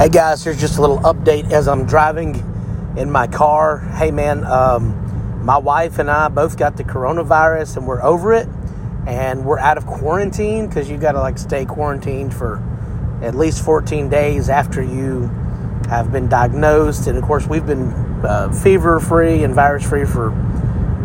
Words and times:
Hey 0.00 0.08
guys, 0.08 0.42
here's 0.42 0.58
just 0.58 0.78
a 0.78 0.80
little 0.80 1.00
update 1.00 1.52
as 1.52 1.68
I'm 1.68 1.84
driving 1.84 2.36
in 2.96 3.10
my 3.10 3.26
car. 3.26 3.80
Hey 3.80 4.10
man, 4.10 4.44
um, 4.44 5.44
my 5.44 5.58
wife 5.58 5.98
and 5.98 6.10
I 6.10 6.28
both 6.28 6.56
got 6.56 6.78
the 6.78 6.84
coronavirus 6.84 7.76
and 7.76 7.86
we're 7.86 8.02
over 8.02 8.32
it, 8.32 8.48
and 9.06 9.44
we're 9.44 9.58
out 9.58 9.76
of 9.76 9.84
quarantine 9.84 10.68
because 10.68 10.88
you 10.88 10.96
got 10.96 11.12
to 11.12 11.20
like 11.20 11.36
stay 11.36 11.66
quarantined 11.66 12.32
for 12.32 12.62
at 13.20 13.34
least 13.34 13.62
14 13.62 14.08
days 14.08 14.48
after 14.48 14.82
you 14.82 15.26
have 15.90 16.10
been 16.10 16.30
diagnosed. 16.30 17.06
And 17.06 17.18
of 17.18 17.24
course, 17.24 17.46
we've 17.46 17.66
been 17.66 17.92
uh, 18.24 18.50
fever 18.52 19.00
free 19.00 19.44
and 19.44 19.54
virus 19.54 19.86
free 19.86 20.06
for 20.06 20.28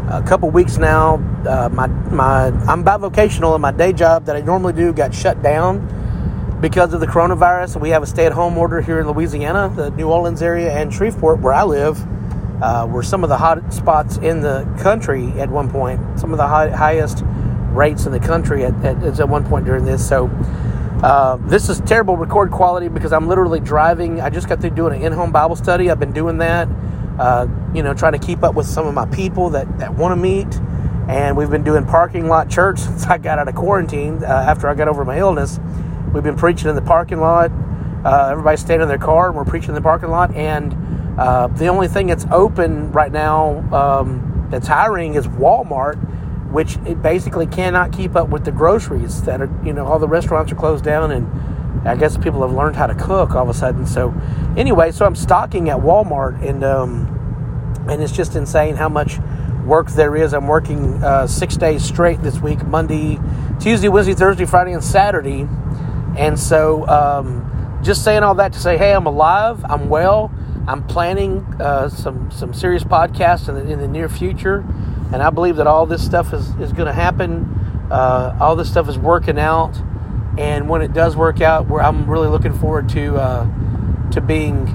a 0.10 0.24
couple 0.26 0.50
weeks 0.52 0.78
now. 0.78 1.16
Uh, 1.46 1.68
my 1.68 1.88
my 1.88 2.46
I'm 2.46 2.86
bivocational, 2.86 3.56
and 3.56 3.62
my 3.62 3.74
day 3.74 3.92
job 3.92 4.24
that 4.28 4.38
I 4.38 4.40
normally 4.40 4.72
do 4.72 4.94
got 4.94 5.14
shut 5.14 5.44
down 5.44 5.86
because 6.66 6.96
of 6.96 7.00
the 7.00 7.06
coronavirus. 7.06 7.80
We 7.80 7.92
have 7.92 8.02
a 8.02 8.08
stay 8.08 8.26
at 8.26 8.32
home 8.32 8.58
order 8.58 8.82
here 8.82 9.00
in 9.00 9.08
Louisiana, 9.08 9.72
the 9.76 9.92
New 9.92 10.10
Orleans 10.10 10.42
area, 10.42 10.72
and 10.72 10.92
Shreveport, 10.92 11.40
where 11.40 11.54
I 11.54 11.64
live, 11.64 12.04
uh, 12.60 12.88
were 12.90 13.04
some 13.04 13.22
of 13.24 13.30
the 13.30 13.38
hot 13.38 13.72
spots 13.72 14.18
in 14.18 14.42
the 14.42 14.64
country 14.82 15.28
at 15.40 15.48
one 15.48 15.70
point, 15.70 16.02
some 16.20 16.32
of 16.32 16.38
the 16.38 16.48
high, 16.48 16.72
highest 16.72 17.24
rates 17.70 18.08
in 18.08 18.12
the 18.12 18.20
country 18.20 18.66
at, 18.66 18.74
at, 18.84 19.20
at 19.20 19.30
one 19.30 19.46
point 19.46 19.68
during 19.68 19.86
this. 19.86 20.10
So, 20.10 20.26
uh, 21.04 21.38
this 21.42 21.70
is 21.70 21.82
terrible 21.82 22.18
record 22.18 22.50
quality 22.50 22.88
because 22.88 23.14
I'm 23.14 23.28
literally 23.28 23.60
driving. 23.60 24.20
I 24.20 24.32
just 24.32 24.50
got 24.50 24.60
through 24.60 24.72
doing 24.72 24.96
an 24.96 25.06
in 25.06 25.14
home 25.14 25.32
Bible 25.32 25.56
study. 25.56 25.92
I've 25.92 26.00
been 26.00 26.14
doing 26.14 26.40
that, 26.40 26.68
uh, 27.20 27.46
you 27.76 27.84
know, 27.84 27.94
trying 27.94 28.14
to 28.14 28.20
keep 28.20 28.42
up 28.42 28.56
with 28.56 28.66
some 28.66 28.88
of 28.88 28.96
my 28.96 29.06
people 29.06 29.52
that, 29.52 29.78
that 29.78 29.94
want 29.94 30.14
to 30.14 30.16
meet. 30.16 30.60
And 31.08 31.38
we've 31.38 31.52
been 31.52 31.64
doing 31.64 31.86
parking 31.86 32.28
lot 32.28 32.50
church 32.50 32.80
since 32.80 33.06
I 33.06 33.20
got 33.20 33.38
out 33.38 33.48
of 33.48 33.54
quarantine 33.54 34.24
uh, 34.24 34.46
after 34.48 34.68
I 34.68 34.74
got 34.74 34.88
over 34.88 35.06
my 35.06 35.20
illness. 35.20 35.60
We've 36.14 36.24
been 36.24 36.38
preaching 36.38 36.70
in 36.70 36.76
the 36.76 36.82
parking 36.82 37.20
lot. 37.20 37.52
Uh, 38.06 38.30
everybody's 38.32 38.62
staying 38.62 38.82
in 38.82 38.88
their 38.88 38.98
car, 38.98 39.28
and 39.28 39.36
we're 39.36 39.46
preaching 39.46 39.70
in 39.70 39.76
the 39.76 39.82
parking 39.82 40.10
lot. 40.10 40.34
And 40.36 41.20
uh, 41.20 41.48
the 41.48 41.68
only 41.68 41.88
thing 41.88 42.08
that's 42.08 42.26
open 42.32 42.92
right 42.92 43.12
now 43.12 43.60
um, 43.74 44.48
that's 44.52 44.68
hiring 44.68 45.16
is 45.16 45.28
Walmart, 45.28 45.96
which 46.52 46.78
it 46.86 47.02
basically 47.02 47.48
cannot 47.48 47.92
keep 47.92 48.16
up 48.16 48.30
with 48.30 48.46
the 48.46 48.52
groceries 48.52 49.24
that 49.24 49.42
are, 49.42 49.50
you 49.66 49.74
know, 49.74 49.86
all 49.86 50.00
the 50.00 50.08
restaurants 50.08 50.52
are 50.52 50.56
closed 50.56 50.84
down, 50.84 51.12
and 51.12 51.88
I 51.88 51.96
guess 51.96 52.18
people 52.18 52.42
have 52.42 52.52
learned 52.56 52.76
how 52.76 52.88
to 52.88 52.96
cook 52.96 53.32
all 53.36 53.44
of 53.44 53.50
a 53.50 53.54
sudden. 53.54 53.86
So, 53.86 54.14
anyway, 54.56 54.92
so 54.92 55.06
I'm 55.06 55.16
stocking 55.16 55.70
at 55.70 55.78
Walmart, 55.78 56.48
and 56.48 56.64
um, 56.64 57.12
and 57.90 58.02
it's 58.02 58.14
just 58.14 58.36
insane 58.36 58.76
how 58.76 58.90
much 58.90 59.20
work 59.66 59.90
there 59.92 60.16
is. 60.16 60.34
I'm 60.34 60.48
working 60.48 61.04
uh, 61.04 61.28
six 61.28 61.58
days 61.58 61.84
straight 61.84 62.22
this 62.22 62.40
week 62.40 62.66
Monday, 62.66 63.20
Tuesday, 63.60 63.90
Wednesday, 63.90 64.14
Thursday, 64.14 64.46
Friday, 64.46 64.74
and 64.74 64.84
Saturday 64.84 65.48
and 66.18 66.40
so, 66.40 66.88
um, 66.88 67.80
just 67.84 68.04
saying 68.04 68.24
all 68.24 68.36
that 68.36 68.54
to 68.54 68.60
say, 68.60 68.78
hey, 68.78 68.94
I'm 68.94 69.06
alive, 69.06 69.64
I'm 69.66 69.90
well, 69.90 70.32
I'm 70.68 70.86
planning 70.88 71.46
uh, 71.60 71.90
some 71.90 72.32
some 72.32 72.54
serious 72.54 72.84
podcasts 72.84 73.48
in 73.48 73.56
the, 73.56 73.72
in 73.72 73.80
the 73.80 73.88
near 73.88 74.10
future, 74.10 74.66
and 75.14 75.22
I 75.22 75.30
believe 75.30 75.58
that 75.58 75.68
all 75.68 75.86
this 75.86 76.04
stuff 76.04 76.34
is, 76.34 76.50
is 76.56 76.74
going 76.74 76.88
to 76.88 76.94
happen. 76.94 77.88
Uh, 77.92 78.36
all 78.40 78.56
this 78.56 78.70
stuff 78.70 78.90
is 78.90 78.98
working 78.98 79.38
out, 79.38 79.80
and 80.38 80.68
when 80.68 80.82
it 80.82 80.94
does 80.94 81.16
work 81.16 81.42
out, 81.42 81.68
where 81.68 81.84
I'm 81.84 82.10
really 82.10 82.30
looking 82.30 82.54
forward 82.54 82.90
to 82.90 83.16
uh, 83.18 84.12
to 84.12 84.22
being 84.22 84.68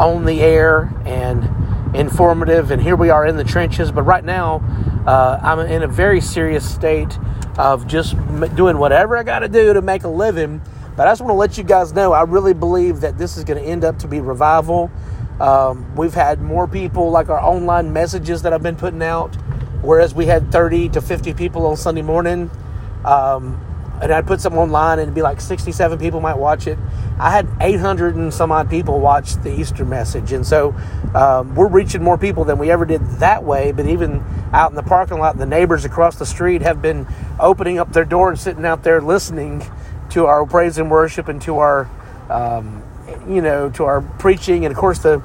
on 0.00 0.24
the 0.24 0.40
air 0.40 0.92
and 1.04 1.94
informative. 1.94 2.70
And 2.70 2.82
here 2.82 2.96
we 2.96 3.10
are 3.10 3.26
in 3.26 3.36
the 3.36 3.44
trenches, 3.44 3.92
but 3.92 4.02
right 4.02 4.24
now 4.24 4.62
uh, 5.06 5.38
I'm 5.42 5.60
in 5.60 5.82
a 5.82 5.88
very 5.88 6.20
serious 6.20 6.68
state 6.68 7.18
of 7.58 7.86
just 7.86 8.16
doing 8.54 8.78
whatever 8.78 9.16
I 9.16 9.22
got 9.22 9.40
to 9.40 9.48
do 9.48 9.72
to 9.72 9.82
make 9.82 10.04
a 10.04 10.08
living. 10.08 10.60
But 10.96 11.08
I 11.08 11.10
just 11.10 11.20
want 11.20 11.30
to 11.30 11.34
let 11.34 11.58
you 11.58 11.64
guys 11.64 11.92
know 11.92 12.12
I 12.12 12.22
really 12.22 12.54
believe 12.54 13.00
that 13.00 13.18
this 13.18 13.36
is 13.36 13.44
going 13.44 13.62
to 13.62 13.68
end 13.68 13.84
up 13.84 13.98
to 14.00 14.08
be 14.08 14.20
revival. 14.20 14.90
Um, 15.40 15.94
we've 15.94 16.14
had 16.14 16.40
more 16.40 16.66
people 16.66 17.10
like 17.10 17.28
our 17.28 17.40
online 17.40 17.92
messages 17.92 18.42
that 18.42 18.52
I've 18.52 18.62
been 18.62 18.76
putting 18.76 19.02
out, 19.02 19.34
whereas 19.82 20.14
we 20.14 20.26
had 20.26 20.50
30 20.50 20.90
to 20.90 21.02
50 21.02 21.34
people 21.34 21.66
on 21.66 21.76
Sunday 21.76 22.02
morning. 22.02 22.50
Um, 23.04 23.62
and 24.00 24.12
I'd 24.12 24.26
put 24.26 24.40
something 24.40 24.60
online 24.60 24.98
and 24.98 25.02
it'd 25.02 25.14
be 25.14 25.22
like 25.22 25.40
67 25.40 25.98
people 25.98 26.20
might 26.20 26.36
watch 26.36 26.66
it. 26.66 26.78
I 27.18 27.30
had 27.30 27.48
800 27.60 28.14
and 28.14 28.32
some 28.32 28.52
odd 28.52 28.68
people 28.68 29.00
watch 29.00 29.34
the 29.36 29.58
Easter 29.58 29.84
message. 29.84 30.32
And 30.32 30.46
so 30.46 30.74
um, 31.14 31.54
we're 31.54 31.68
reaching 31.68 32.02
more 32.02 32.18
people 32.18 32.44
than 32.44 32.58
we 32.58 32.70
ever 32.70 32.84
did 32.84 33.00
that 33.18 33.42
way. 33.42 33.72
But 33.72 33.86
even 33.86 34.22
out 34.56 34.70
in 34.70 34.76
the 34.76 34.82
parking 34.82 35.18
lot, 35.18 35.36
the 35.36 35.46
neighbors 35.46 35.84
across 35.84 36.16
the 36.16 36.26
street 36.26 36.62
have 36.62 36.82
been 36.82 37.06
opening 37.38 37.78
up 37.78 37.92
their 37.92 38.04
door 38.04 38.30
and 38.30 38.38
sitting 38.38 38.64
out 38.64 38.82
there 38.82 39.00
listening 39.00 39.62
to 40.10 40.26
our 40.26 40.46
praise 40.46 40.78
and 40.78 40.90
worship 40.90 41.28
and 41.28 41.40
to 41.42 41.58
our, 41.58 41.88
um, 42.30 42.82
you 43.28 43.42
know, 43.42 43.70
to 43.70 43.84
our 43.84 44.00
preaching. 44.00 44.64
And 44.64 44.72
of 44.72 44.78
course, 44.78 44.98
the 45.00 45.22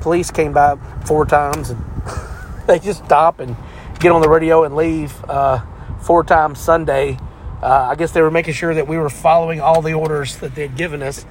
police 0.00 0.30
came 0.30 0.52
by 0.52 0.76
four 1.04 1.26
times 1.26 1.70
and 1.70 1.84
they 2.66 2.78
just 2.78 3.04
stop 3.04 3.40
and 3.40 3.56
get 3.98 4.12
on 4.12 4.22
the 4.22 4.28
radio 4.28 4.64
and 4.64 4.76
leave 4.76 5.12
uh, 5.24 5.60
four 6.00 6.24
times 6.24 6.58
Sunday 6.60 7.18
uh, 7.64 7.88
I 7.90 7.94
guess 7.94 8.12
they 8.12 8.20
were 8.20 8.30
making 8.30 8.52
sure 8.52 8.74
that 8.74 8.86
we 8.86 8.98
were 8.98 9.08
following 9.08 9.62
all 9.62 9.80
the 9.80 9.94
orders 9.94 10.36
that 10.36 10.54
they 10.54 10.62
had 10.62 10.76
given 10.76 11.02
us. 11.02 11.24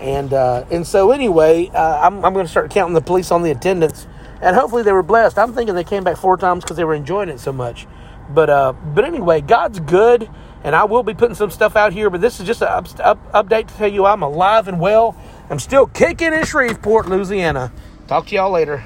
And 0.00 0.32
uh, 0.32 0.64
and 0.70 0.86
so 0.86 1.10
anyway, 1.10 1.68
uh, 1.74 2.06
I'm, 2.06 2.24
I'm 2.24 2.32
going 2.32 2.46
to 2.46 2.50
start 2.50 2.70
counting 2.70 2.94
the 2.94 3.00
police 3.00 3.32
on 3.32 3.42
the 3.42 3.50
attendance, 3.50 4.06
and 4.40 4.56
hopefully 4.56 4.82
they 4.82 4.92
were 4.92 5.02
blessed. 5.02 5.38
I'm 5.38 5.52
thinking 5.52 5.74
they 5.74 5.84
came 5.84 6.04
back 6.04 6.16
four 6.16 6.36
times 6.36 6.64
because 6.64 6.76
they 6.76 6.84
were 6.84 6.94
enjoying 6.94 7.28
it 7.28 7.40
so 7.40 7.52
much. 7.52 7.86
But 8.30 8.50
uh, 8.50 8.72
but 8.72 9.04
anyway, 9.04 9.40
God's 9.40 9.80
good, 9.80 10.28
and 10.62 10.74
I 10.74 10.84
will 10.84 11.02
be 11.02 11.14
putting 11.14 11.34
some 11.34 11.50
stuff 11.50 11.76
out 11.76 11.92
here. 11.92 12.10
But 12.10 12.20
this 12.20 12.40
is 12.40 12.46
just 12.46 12.62
an 12.62 12.68
up, 12.68 12.86
up, 13.00 13.32
update 13.32 13.68
to 13.68 13.74
tell 13.74 13.88
you 13.88 14.06
I'm 14.06 14.22
alive 14.22 14.68
and 14.68 14.80
well. 14.80 15.16
I'm 15.50 15.58
still 15.58 15.86
kicking 15.86 16.32
in 16.32 16.44
Shreveport, 16.44 17.08
Louisiana. 17.08 17.72
Talk 18.06 18.26
to 18.28 18.34
y'all 18.36 18.50
later. 18.50 18.84